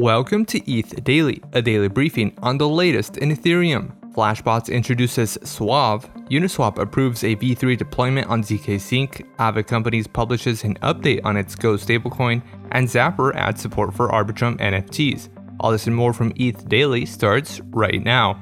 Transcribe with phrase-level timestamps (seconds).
[0.00, 3.92] Welcome to ETH Daily, a daily briefing on the latest in Ethereum.
[4.12, 10.76] Flashbots introduces Suave, Uniswap approves a V3 deployment on ZK Sync, Aave Companies publishes an
[10.84, 15.30] update on its GHO stablecoin, and Zapper adds support for Arbitrum NFTs.
[15.58, 18.40] All this and more from ETH Daily starts right now.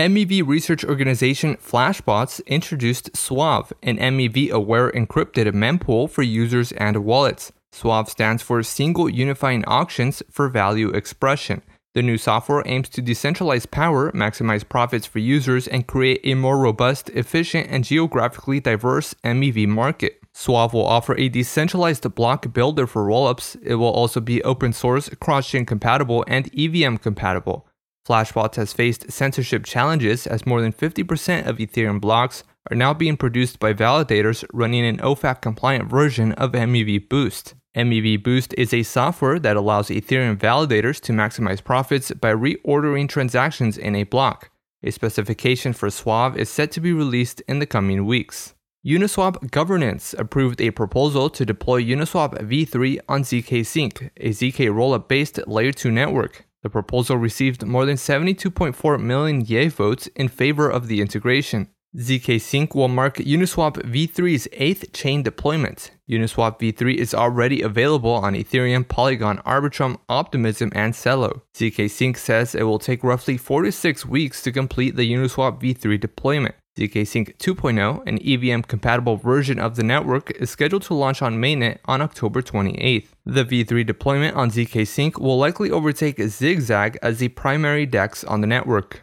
[0.00, 7.52] MEV research organization Flashbots introduced Suave, an MEV aware encrypted mempool for users and wallets.
[7.70, 11.60] Suave stands for Single Unifying Auctions for Value Expression.
[11.92, 16.56] The new software aims to decentralize power, maximize profits for users, and create a more
[16.56, 20.18] robust, efficient, and geographically diverse MEV market.
[20.32, 23.54] Suave will offer a decentralized block builder for rollups.
[23.62, 27.66] It will also be open source, cross chain compatible, and EVM compatible.
[28.06, 33.16] Flashbots has faced censorship challenges as more than 50% of Ethereum blocks are now being
[33.16, 37.54] produced by validators running an OFAC compliant version of MEV Boost.
[37.76, 43.78] MEV Boost is a software that allows Ethereum validators to maximize profits by reordering transactions
[43.78, 44.50] in a block.
[44.82, 48.54] A specification for Suave is set to be released in the coming weeks.
[48.84, 55.06] Uniswap Governance approved a proposal to deploy Uniswap v3 on ZK Sync, a ZK rollup
[55.06, 56.46] based Layer 2 network.
[56.62, 61.68] The proposal received more than 72.4 million yay votes in favor of the integration.
[61.96, 65.90] ZK Sync will mark Uniswap v3's eighth chain deployment.
[66.08, 71.40] Uniswap v3 is already available on Ethereum, Polygon, Arbitrum, Optimism, and Celo.
[71.54, 75.60] ZK Sync says it will take roughly 4 to 6 weeks to complete the Uniswap
[75.60, 76.54] v3 deployment.
[76.78, 81.36] ZK Sync 2.0, an EVM compatible version of the network, is scheduled to launch on
[81.36, 83.08] mainnet on October 28th.
[83.26, 88.40] The v3 deployment on ZK Sync will likely overtake Zigzag as the primary DEX on
[88.40, 89.02] the network.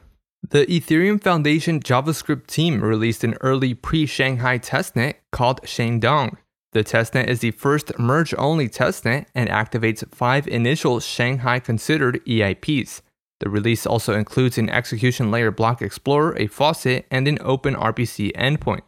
[0.50, 6.38] The Ethereum Foundation JavaScript team released an early pre Shanghai testnet called Shandong.
[6.72, 13.02] The testnet is the first merge only testnet and activates five initial Shanghai considered EIPs.
[13.40, 18.32] The release also includes an execution layer block explorer, a faucet, and an open RPC
[18.34, 18.82] endpoint.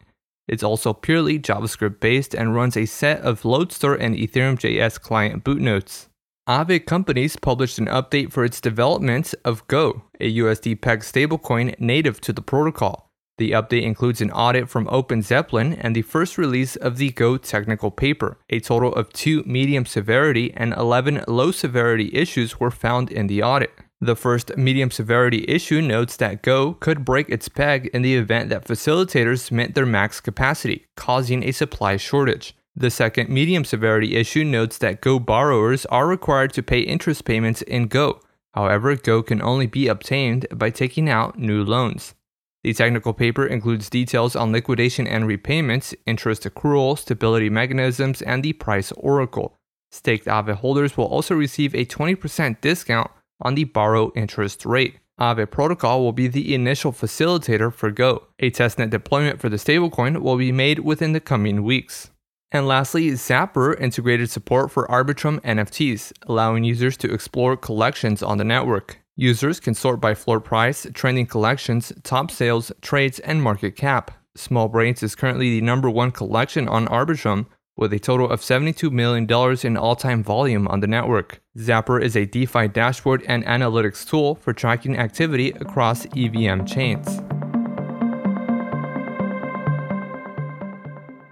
[0.47, 5.59] It's also purely JavaScript based and runs a set of Lodestar and Ethereum.js client boot
[5.59, 6.07] bootnodes.
[6.47, 12.19] Aave Companies published an update for its development of GHO, a USD peg stablecoin native
[12.21, 13.11] to the protocol.
[13.37, 17.91] The update includes an audit from OpenZeppelin and the first release of the GHO technical
[17.91, 18.39] paper.
[18.49, 23.43] A total of two medium severity and 11 low severity issues were found in the
[23.43, 23.71] audit.
[24.01, 28.49] The first medium severity issue notes that GHO could break its peg in the event
[28.49, 32.55] that facilitators met their max capacity, causing a supply shortage.
[32.73, 37.61] The second medium severity issue notes that GHO borrowers are required to pay interest payments
[37.63, 38.21] in GHO.
[38.53, 42.15] However, GHO can only be obtained by taking out new loans.
[42.63, 48.53] The technical paper includes details on liquidation and repayments, interest accrual, stability mechanisms, and the
[48.53, 49.57] price oracle.
[49.91, 53.11] Staked Aave holders will also receive a 20% discount
[53.41, 54.99] on the borrow interest rate.
[55.19, 58.27] Aave Protocol will be the initial facilitator for GHO.
[58.39, 62.09] A testnet deployment for the stablecoin will be made within the coming weeks.
[62.51, 68.43] And lastly, Zapper integrated support for Arbitrum NFTs, allowing users to explore collections on the
[68.43, 68.99] network.
[69.15, 74.11] Users can sort by floor price, trending collections, top sales, trades, and market cap.
[74.37, 77.47] Smol Brains is currently the number one collection on Arbitrum,
[77.79, 79.25] with a total of $72 million
[79.63, 81.41] in all time volume on the network.
[81.57, 87.21] Zapper is a DeFi dashboard and analytics tool for tracking activity across EVM chains.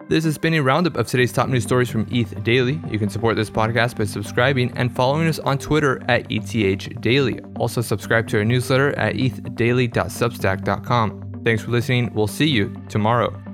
[0.10, 2.80] This has been a roundup of today's top news stories from ETH Daily.
[2.90, 7.42] You can support this podcast by subscribing and following us on Twitter at ETH Daily.
[7.58, 11.42] Also, subscribe to our newsletter at ethdaily.substack.com.
[11.44, 12.14] Thanks for listening.
[12.14, 13.47] We'll see you tomorrow.